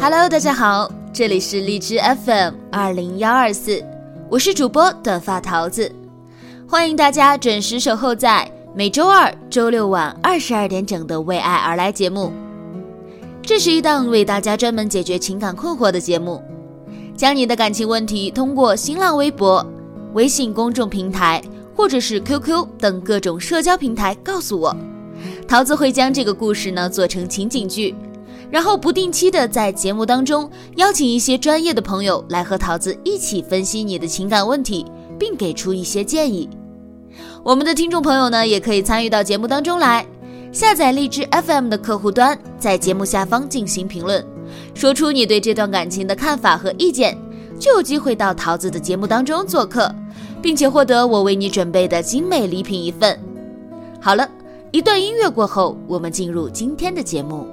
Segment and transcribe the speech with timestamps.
[0.00, 3.84] Hello，大家好，这里是荔枝 FM 二零幺二四，
[4.30, 5.92] 我是主播短发桃子，
[6.68, 12.32] 欢迎大家准时守候在每周二、周六晚二十二点整的《为爱而来》节目。
[13.42, 16.40] 这是一档为大家专门解决情感困惑的节目，
[17.16, 19.66] 将你的感情问题通过新浪微博、
[20.14, 21.42] 微信公众平台
[21.74, 24.74] 或者是 QQ 等各种社交平台告诉我，
[25.48, 27.96] 桃子会将这个故事呢做成情景剧。
[28.50, 34.86] 然后不定期的在节目当中邀请一些专业的朋友来和桃子一起分析你的情感问题，
[35.18, 36.48] 并给出一些建议。
[37.44, 40.06] 我们的听众朋友呢，也可以参与到节目当中来，
[40.52, 44.24] 下载荔枝 FM 的客户端，在节目下方进行评论，
[44.74, 47.16] 说出你对这段感情的看法和意见，
[47.58, 49.94] 就有机会到桃子的节目当中做客，
[50.40, 53.18] 并且获得我为你准备的精美礼品一份。
[54.00, 54.28] 好了，
[54.70, 57.46] 一段音乐过后，我们进入今天的节目。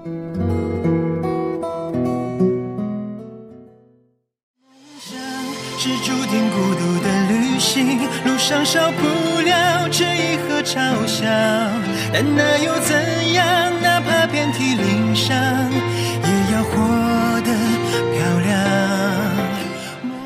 [8.48, 11.26] 上少不了质疑和嘲笑，
[12.14, 13.82] 但那又怎样？
[13.82, 15.36] 哪怕遍体鳞伤，
[15.74, 17.52] 也要活得
[18.14, 18.54] 漂亮。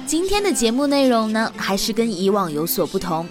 [0.05, 3.25] 今天的节目内容呢，还是跟以往有所不同。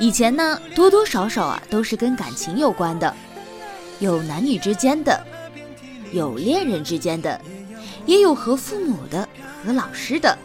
[0.00, 3.14] 以前呢，多多少少啊，都是跟感情有关的，
[4.00, 5.24] 有男女之间的，
[6.10, 7.40] 有恋人之间的，
[8.04, 9.28] 也有和父母的，
[9.64, 10.36] 和老师的。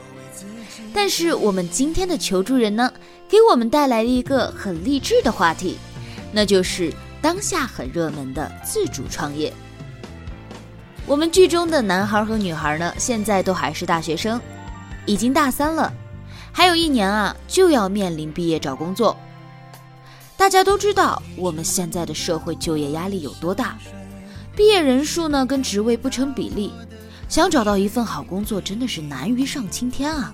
[0.93, 2.93] 但是我们今天的求助人呢，
[3.27, 5.77] 给我们带来了一个很励志的话题，
[6.31, 9.51] 那就是当下很热门的自主创业。
[11.05, 14.39] 我们剧中的男孩和女孩呢，现在都还是大学生，
[15.05, 15.91] 已经大三了，
[16.51, 19.17] 还有一年啊就要面临毕业找工作。
[20.37, 23.77] 大家都知道我们现在的社会就业压力有多大，
[24.55, 26.71] 毕业人数呢跟职位不成比例，
[27.27, 30.33] 想找到一份好工作真的是难于上青天啊。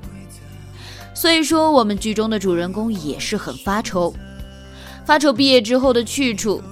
[1.20, 4.16] 所以说，我们剧中的主人公也是很发愁，
[5.06, 6.64] 发愁毕业之后的去处，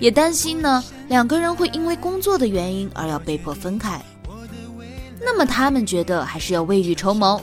[0.00, 4.02] 也担心呢两个人会因为工作的原因而要被迫分开。
[5.20, 7.40] 那么他们觉得还是要未雨绸缪，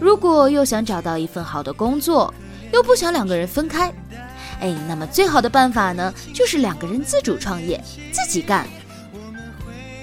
[0.00, 2.32] 如果又想找到一份好的工作，
[2.72, 3.92] 又不想两个人分开，
[4.60, 7.78] 哎，那么最好的办法呢，就是两个人自主创业，
[8.10, 8.66] 自己干。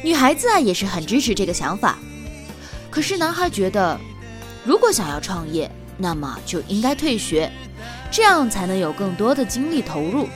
[0.04, 1.98] 女孩子啊也是很支持这个想法，
[2.92, 4.00] 可是男孩觉得。
[4.68, 7.50] 如果想要创业，那么就应该退学，
[8.12, 10.28] 这样才能有更多的精力投入。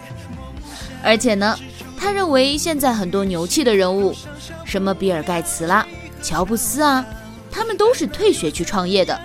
[1.03, 1.59] 而且呢，
[1.97, 4.15] 他认为现在很多牛气的人物，
[4.63, 5.85] 什么比尔盖茨啦、
[6.23, 7.05] 乔布斯啊，
[7.51, 9.19] 他们都是退学去创业的。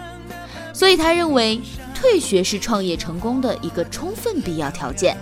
[0.73, 1.61] 所以他认为
[1.95, 5.17] 退学是创业成功的一个充分必要条件。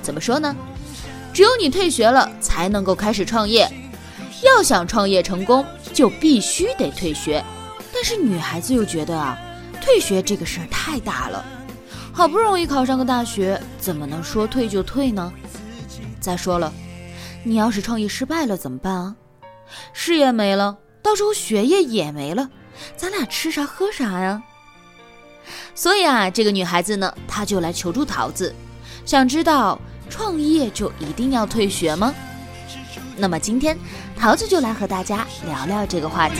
[0.00, 0.54] 怎么说呢？
[1.32, 3.68] 只有你退学了，才能够开始创业。
[4.44, 7.44] 要想创业成功，就必须得退学。
[8.02, 9.38] 但是女孩子又觉得啊，
[9.80, 11.44] 退学这个事儿太大了，
[12.12, 15.32] 好不容易考上个大学，怎么能说退就退呢？
[16.20, 16.72] 再说了，
[17.44, 19.14] 你要是创业失败了怎么办啊？
[19.92, 22.50] 事业没了，到时候学业也没了，
[22.96, 24.42] 咱俩吃啥喝啥呀？
[25.72, 28.52] 所以啊，这个女孩子呢，她就来求助桃子，
[29.06, 32.12] 想知道创业就一定要退学吗？
[33.16, 33.76] 那么今天，
[34.16, 36.36] 桃子就来和大家聊聊这个话题。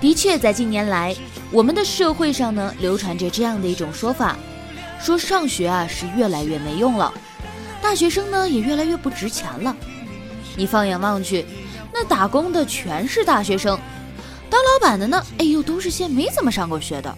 [0.00, 1.14] 的确，在近年来，
[1.50, 4.36] 我们的社会上呢，流传着这样的一种说法，
[5.00, 7.12] 说上学啊是越来越没用了，
[7.82, 9.74] 大学生呢也越来越不值钱了。
[10.56, 11.44] 你放眼望去，
[11.92, 13.78] 那打工的全是大学生。
[14.54, 15.20] 当老板的呢？
[15.38, 17.12] 哎呦，都是些没怎么上过学的。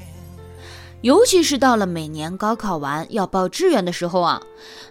[1.03, 4.41] 尤其是到了每年高考完要报志愿的时候啊，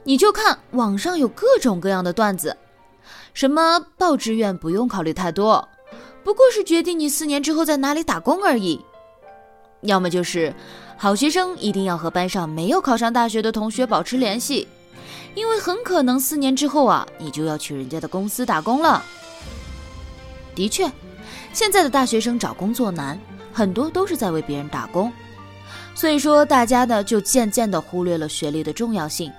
[0.04, 2.56] 你就看网上有各种各样的段子，
[3.34, 5.68] 什么报志愿不用考虑太多，
[6.24, 8.80] 不过是决定你四年之后在哪里打工而已；
[9.82, 10.54] 要么就是
[10.98, 14.68] 好学生一定要和班上没有考上大学的同学保持联系，
[15.34, 19.04] 因为很可能四年之后啊，你就要去人家的公司打工了。
[20.54, 20.90] 的确，
[21.54, 23.20] 现在的大学生找工作难，
[23.54, 25.12] 很多都是在为别人打工。
[25.94, 29.32] 所以说，大家呢就渐渐的忽略了学历的重要性。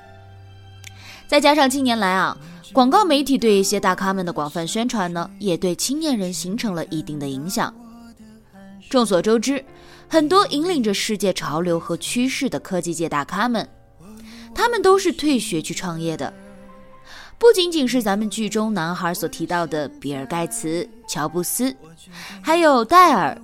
[1.27, 2.37] 再加上近年来啊，
[2.73, 7.75] 广告媒体对一些大咖们的广泛宣传呢，也对青年人形成了一定的影响。
[8.89, 9.65] 众所周知，
[10.09, 13.69] 很多引领着世界潮流和趋势的科技界大咖们，
[14.55, 16.33] 他们都是退学去创业的。
[17.39, 21.75] 不仅仅是咱们剧中男孩所提到的比尔盖茨、乔布斯，
[22.43, 23.37] 还有戴尔。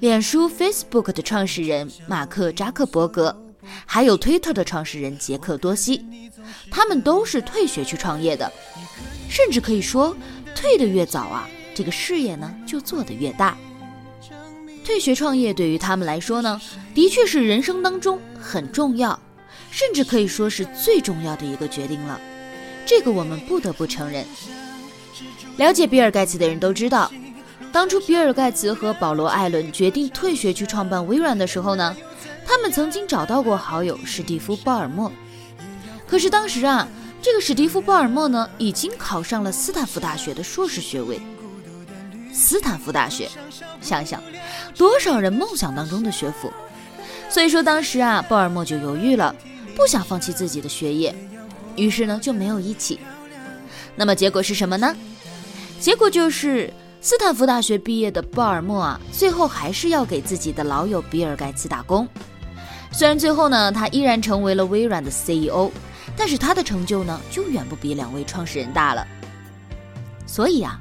[0.00, 3.34] 脸书 （Facebook） 的创始人马克扎克伯格，
[3.86, 6.04] 还有推特的创始人杰克多西，
[6.70, 8.52] 他们都是退学去创业的，
[9.30, 10.14] 甚至可以说，
[10.54, 13.56] 退得越早啊，这个事业呢就做得越大。
[14.84, 16.60] 退学创业对于他们来说呢，
[16.92, 19.18] 的确是人生当中很重要，
[19.70, 22.20] 甚至可以说是最重要的一个决定了。
[22.86, 24.24] 这个我们不得不承认。
[25.56, 27.10] 了解比尔盖茨的人都知道。
[27.72, 31.96] 当初比尔盖茨和保罗艾伦决定退学去创办微软的时候呢，
[32.46, 35.10] 他们曾经找到过好友史蒂夫·鲍尔默。
[36.06, 36.86] 可是当时啊，
[37.20, 41.20] 这个史蒂夫·鲍尔默呢，已经考上了斯坦福大学的硕士学位。
[42.32, 43.28] 斯坦福大学，
[43.80, 44.22] 想想
[44.76, 46.52] 多少人梦想当中的学府。
[47.28, 49.34] 所以说当时啊，鲍尔默就犹豫了，
[49.74, 51.12] 不想放弃自己的学业，
[51.76, 52.98] 于是呢就没有一起。
[53.96, 54.94] 那么结果是什么呢？
[55.80, 56.72] 结果就是。
[57.00, 62.08] 斯坦福大学毕业的鲍尔默啊，最后还是要给自己的老友比尔盖茨打工。
[62.90, 65.70] 虽然最后呢，他依然成为了微软的 CEO，
[66.16, 69.06] 但是他的成就呢，就远不比两位创始人大了。
[70.26, 70.80] 所以啊，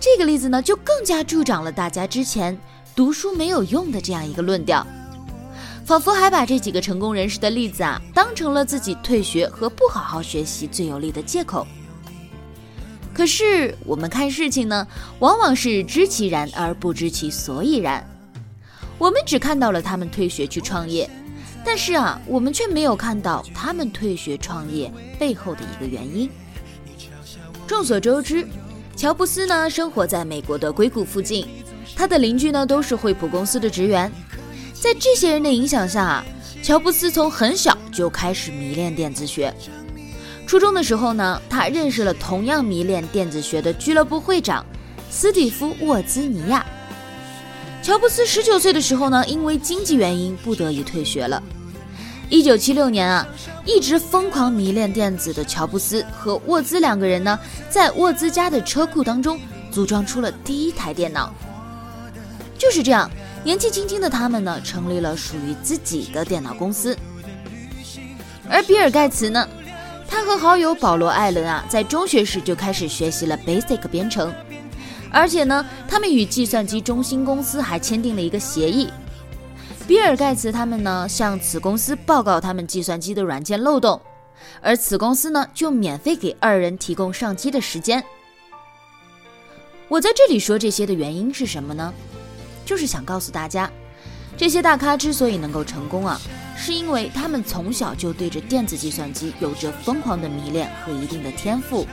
[0.00, 2.58] 这个例子呢，就更加助长了大家之前
[2.96, 4.84] 读书没有用的这样一个论调，
[5.84, 11.66] 仿佛还把这几个成功人士的例子啊，当成了自己退学和不好好学习最有力的借口。
[13.12, 14.86] 可是我们看事情呢，
[15.18, 18.06] 往往是知其然而不知其所以然。
[18.96, 21.10] 我们只看到了他们退学去创业，
[21.64, 26.30] 但是啊，我们却没有看到他们退学创业背后的一个原因。
[27.66, 28.46] 众所周知，
[28.96, 31.46] 乔布斯呢生活在美国的硅谷附近，
[31.96, 34.10] 他的邻居呢都是惠普公司的职员。
[34.82, 36.24] 在这些人的影响下，
[36.60, 39.54] 乔布斯从很小就开始迷恋电子学。
[40.44, 44.66] 初中的时候呢，他认识了同样迷恋电子学的俱乐部会长
[45.08, 46.66] 斯蒂夫·沃兹尼亚。
[47.80, 51.40] 乔布斯十九岁的时候呢，因为经济原因不得已退学了。
[52.28, 53.24] 一九七六年啊，
[53.64, 57.38] 一直疯狂迷恋电子的乔布斯和沃兹两个人呢，
[57.70, 59.38] 在沃兹家的车库当中
[59.70, 61.32] 组装出了第一台电脑。
[62.58, 63.10] 就是这样，
[63.44, 66.96] 年纪轻轻的他们呢，成立了属于自己的电脑公司。
[68.48, 69.48] 而比尔盖茨呢？
[70.06, 74.32] 他和好友保罗·艾伦啊，在中学时就开始学习了 Basic 编程，
[75.10, 78.90] 而且呢，他们与计算机中心公司还签订了一个协议。
[79.86, 84.00] 比尔·盖茨他们呢，向此公司报告他们计算机的软件漏洞，
[84.60, 88.04] 而此公司呢，就免费给二人提供上机的时间。
[89.88, 91.92] 我在这里说这些的原因是什么呢？
[92.72, 93.70] 就是想告诉大家，
[94.34, 96.18] 这些大咖之所以能够成功啊。
[96.56, 101.86] 是因为他们从小就对着电子计算机有着疯狂的迷恋和一定的天赋。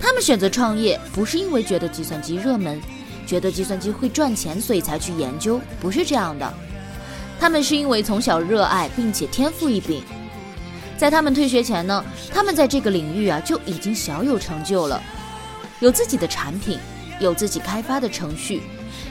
[0.00, 2.80] 他们选择创业，不是因为觉得计算机热门，
[3.28, 6.52] 觉得计算机会赚钱，所以才去研究，不是这样的。
[7.38, 10.02] 他们是因为从小热爱，并且天赋异禀。
[10.98, 15.00] 在他们退学前呢，他们在这个领域啊就已经小有成就了，
[15.78, 16.76] 有自己的产品，
[17.20, 18.62] 有自己开发的程序，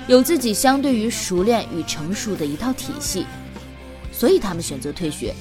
[0.08, 3.26] 有自己相对于熟练与成熟的一套体系。
[4.12, 5.34] 所以他们选择退学。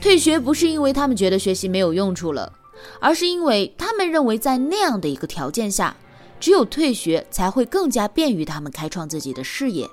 [0.00, 2.52] 退学不是因为他们觉得学习没有用处了，
[3.00, 5.94] 而是因为他们认为在那样的一个条件下，
[6.38, 9.88] 只有退学才会更加便于他们开创自己的事业。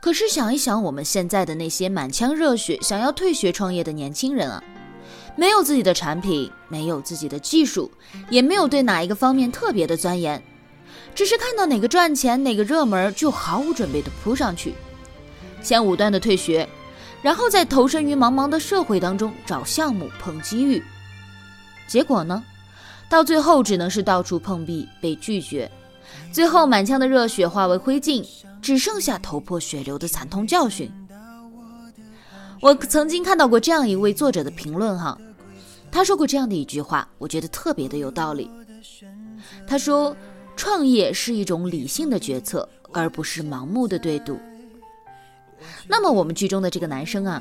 [0.00, 4.62] 可是想一想，我们现在的那些满腔热血想要退学创业的年轻人啊，
[5.36, 7.90] 没有自己的产品，没有自己的技术，
[8.30, 10.42] 也没有对哪一个方面特别的钻研，
[11.18, 14.72] 只是看到哪个赚钱、哪个热门就毫无准备的扑上去，
[15.60, 16.68] 先武断的退学。
[17.20, 20.80] 然后再投身于茫茫的社会当中找项目碰机遇，
[21.88, 22.40] 结果呢，
[23.08, 25.68] 到最后只能是到处碰壁被拒绝，
[26.32, 28.24] 最后满腔的热血化为灰烬，
[28.62, 30.88] 只剩下头破血流的惨痛教训。
[32.60, 35.18] 我曾经看到过这样一位作者的评论哈，
[35.90, 38.48] 他说过这样的一句话，我觉得特别的有道理。
[39.66, 40.16] 他说，
[40.58, 44.36] 创业是一种理性的决策，而不是盲目的对赌。
[45.86, 47.40] 那么我们剧中的这个男生啊，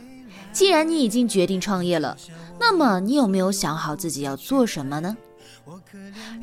[0.53, 2.15] 既然你已经决定创业了，
[2.59, 5.17] 那么你有没有想好自己要做什么呢？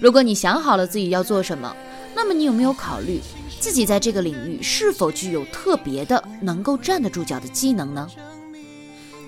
[0.00, 1.74] 如果你想好了自己要做什么，
[2.12, 3.20] 那么你有没有考虑
[3.60, 8.10] 自己在这个领域是否具有特别的能够站得住脚的技能呢？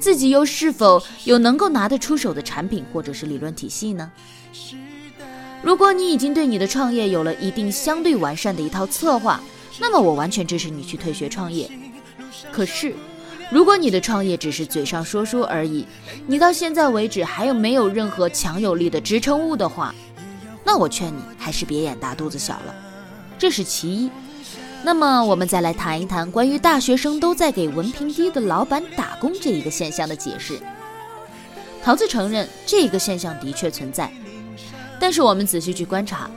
[0.01, 4.11] 自己又是否有能够拿得出手的产品或者是理论体系呢？
[5.67, 9.41] 如果你已经对你的创业有了一定相对完善的一套策划，
[9.81, 11.69] 那么我完全支持你去退学创业。
[12.53, 12.95] 可是，
[13.51, 15.85] 如果你的创业只是嘴上说说而已，
[16.25, 19.93] 你到现在为止还有没有任何强有力的支撑物的话，
[20.63, 22.73] 那我劝你还是别演大肚子小了。
[23.37, 24.09] 这是其一。
[24.85, 30.61] 那么，我们再来谈一谈关于大学生都在给文凭低的老板打工这一个现象的解释。
[31.83, 34.13] 桃子承认这个现象的确存在，
[34.99, 36.31] 但是我们仔细去观察，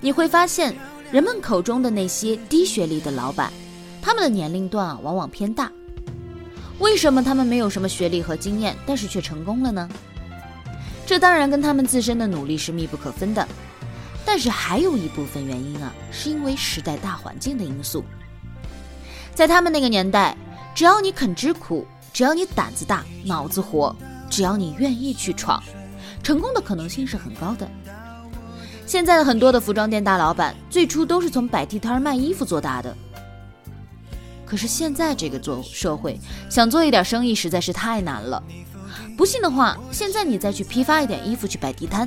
[0.00, 0.74] 你会发现
[1.10, 3.52] 人们口中的那些低学历的老板，
[4.00, 5.70] 他们的年龄段啊往往偏大。
[6.78, 9.88] 为什么他们没有什么学历和经验，但是却成功了呢？
[11.06, 13.46] 这当然跟他们自身的努力是密不可分的。
[14.24, 18.04] 但是还有一部分原因啊，是因为时代大环境的因素。
[19.34, 20.36] 在他们那个年代，
[20.74, 23.94] 只要你肯吃苦，只要你胆子大、脑子活，
[24.30, 25.62] 只要你愿意去闯，
[26.22, 27.68] 成功的可能性是很高的。
[28.92, 32.94] 现在的很多的服装店大老板，最初都是从摆地摊卖衣服做大的。
[34.44, 36.20] 可是现在这个做社会，
[36.50, 38.42] 想做一点生意实在是太难了。
[39.16, 42.06] 不信的话，现在你再去批发一点衣服去摆地摊。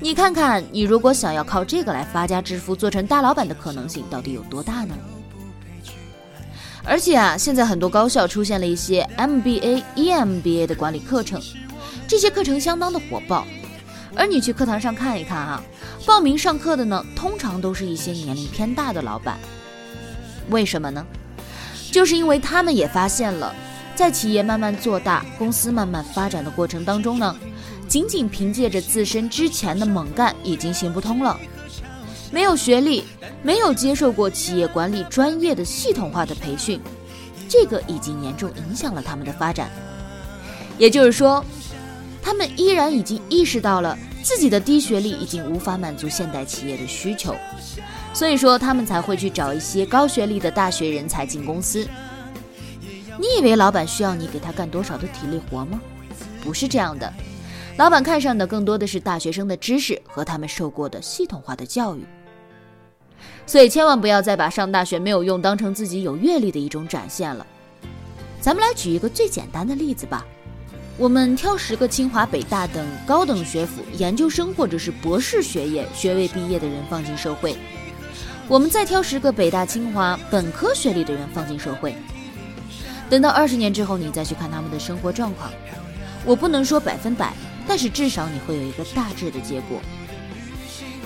[0.00, 4.94] 你看看，你如果想要靠这个来发家致富、做成大老板的可能性到底有多大呢？
[6.82, 11.38] 而且啊，现在很多高校出现了一些 MBA、EMBA 的管理课程，
[12.08, 13.46] 这些课程相当的火爆。
[14.16, 15.62] 而你去课堂上看一看啊，
[16.06, 19.38] 报名上课的呢，通常都是一些年龄偏大的老板。
[20.48, 21.04] 为什么呢？
[21.92, 23.54] 就是因为他们也发现了，
[23.94, 27.36] 在企业慢慢做大、公司慢慢发展的过程当中呢。
[27.88, 31.38] 仅仅凭借着自身之前的猛干已经行不通了，
[32.32, 33.04] 没有学历，
[33.42, 36.80] 没有接受过企业管理专业的系统化的培训，
[37.48, 39.70] 这个已经严重影响了他们的发展。
[40.76, 41.44] 也就是说，
[42.20, 43.96] 他们依然已经意识到了
[44.26, 47.36] 自己的低学历已经无法满足现代企业的需求，
[48.12, 51.86] 所以说他们才会去找一些高学历的大学人才进公司。
[53.20, 55.80] 你以为老板需要你给他干多少的体力活吗？
[56.42, 57.10] 不是这样的。
[57.76, 62.04] 老板看上的更多的是大学生的知识和他们受过的系统化的教育，
[63.46, 67.46] 所以千万不要再把上大学没有用当成自己有阅历的一种展现了。
[68.40, 70.26] 咱们来举一个最简单的例子吧，
[70.98, 77.54] 我们挑十个清华、北大等高等学府研究生或者是博士学业学位毕业的人放进社会，
[78.48, 81.94] 我们再挑十个北大、清华本科学历的人放进社会，
[83.10, 85.50] 等到二十年之后，你再去看他们的生活状况，
[86.24, 87.34] 我不能说百分百。
[87.68, 89.80] 但是至少你会有一个大致的结果。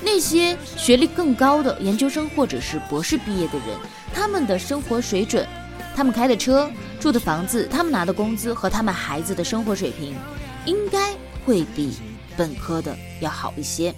[0.02, 3.68] 那些学历更高的研究生或者是博士毕业的人，
[4.12, 5.47] 他们的生活水准，
[5.97, 6.70] 他们开的车、
[7.00, 10.14] 住的房子、他们拿的工资和他们孩子的生活水平，
[10.66, 11.14] 应该
[11.45, 11.97] 会比
[12.37, 13.92] 本科的要好一些。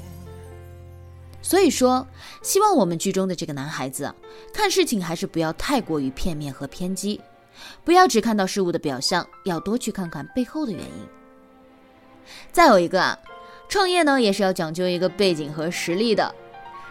[1.43, 2.07] 所以说，
[2.43, 4.15] 希望我们剧中的这个男孩子
[4.55, 7.21] 看事情还是不要太过于片面和偏激，
[7.83, 11.09] 不要只看到事物的表象，要多去看看背后的原因。
[12.53, 13.19] 再有一个啊，
[13.69, 16.33] 创业呢也是要讲究一个背景和实力的，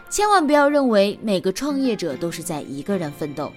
[0.10, 3.50] 千万不要认为每个创业者都是在一个人奋斗。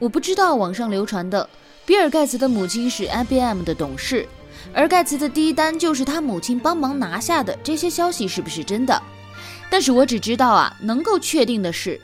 [0.00, 1.48] 我不知道网上流传的
[1.88, 4.28] 比尔盖茨的母亲是 IBM 的董事，
[4.74, 9.02] 而盖茨的第一单就是他母亲帮忙拿下的，这些消息是不是真的？
[9.70, 11.98] 但是我只知道啊，能够确定的是，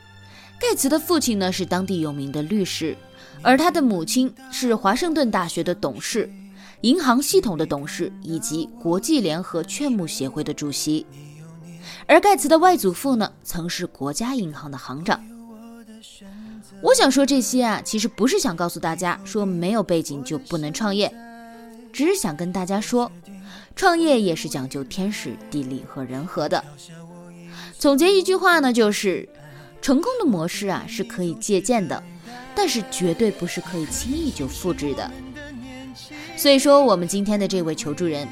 [0.59, 2.97] 盖茨的父亲呢是当地有名的律师，
[3.43, 6.33] 而他的母亲是华盛顿大学的董事。
[6.81, 11.05] 银行系统的董事以及国际联合劝募协会的主席，
[12.07, 15.23] 而盖茨的外祖父呢，曾是国家银行的行长。
[16.85, 21.11] 我想说这些啊，其实不是想告诉大家说没有背景就不能创业，
[21.95, 23.11] 只是想跟大家说，
[23.75, 26.63] 创业也是讲究天时地利和人和的。
[27.79, 29.27] 总结一句话呢，就是
[29.81, 32.03] 成功的模式啊是可以借鉴的，
[32.55, 35.11] 但是绝对不是可以轻易就复制的。
[36.37, 38.29] 所以说，我们今天的这位求助人，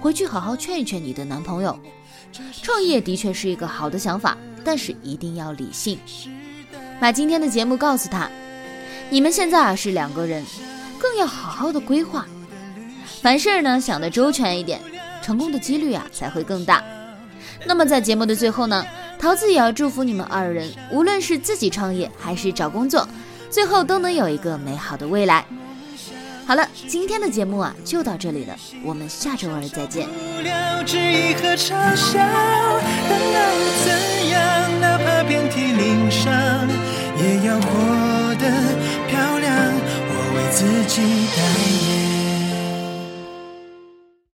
[0.00, 1.76] 回去好好劝一劝你的男朋友。
[2.62, 5.98] 创业的确是一个好的想法，但是一定要理性。
[7.00, 8.28] 把今天的节目告诉他，
[9.10, 10.44] 你们现在啊是两个人，
[10.98, 12.26] 更要好好的规划，
[13.22, 14.80] 凡事呢想得周全一点，
[15.22, 16.82] 成功的几率啊才会更大。
[17.66, 18.84] 那么在节目的最后呢，
[19.18, 23.06] 桃子也要祝福你们二人，无论是自己创业还是找工作，
[23.50, 25.44] 最后都能有一个美好的未来。
[26.46, 30.06] 好了，今天的节目啊就到这里了，我们下周二再见。
[37.18, 38.44] 也要活得
[39.08, 39.46] 漂亮。
[40.08, 41.02] 我为自己
[41.34, 41.38] 代
[41.88, 42.15] 言。